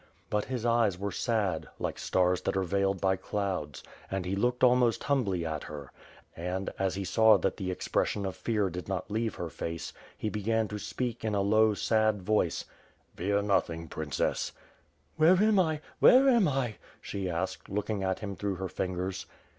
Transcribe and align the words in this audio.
But 0.31 0.45
his 0.45 0.65
eyes 0.65 0.97
were 0.97 1.11
sad, 1.11 1.67
like 1.77 1.99
stars 1.99 2.41
that 2.41 2.57
are 2.57 2.63
veiled 2.63 2.99
by 2.99 3.15
clouds, 3.17 3.83
and 4.09 4.25
he 4.25 4.35
looked 4.35 4.63
almost 4.63 5.03
humbly 5.03 5.45
at 5.45 5.65
her; 5.65 5.91
and, 6.35 6.71
as 6.79 6.95
she 6.95 7.03
saw 7.03 7.33
that 7.33 7.33
4^8 7.33 7.33
WITH 7.33 7.33
FIRE 7.33 7.33
AND 7.33 7.41
SWORD. 7.41 7.57
the 7.67 7.71
expression 7.71 8.25
of 8.25 8.35
fear 8.35 8.69
did 8.71 8.87
not 8.87 9.11
leave 9.11 9.35
her 9.35 9.51
face, 9.51 9.93
he 10.17 10.29
began 10.29 10.67
to 10.69 10.79
speak, 10.79 11.23
in 11.23 11.35
a 11.35 11.41
low, 11.41 11.75
sad 11.75 12.23
voice: 12.23 12.65
"Fear 13.15 13.43
nothing, 13.43 13.87
Princess 13.87 14.53
I'^ 14.55 14.59
"Where 15.19 15.47
am 15.47 15.59
I, 15.59 15.81
where 15.99 16.27
am 16.27 16.47
I?" 16.47 16.77
she 16.99 17.29
asked, 17.29 17.69
looking 17.69 18.01
at 18.01 18.21
him 18.21 18.35
through 18.35 18.55
her 18.55 18.69
fingers. 18.69 19.27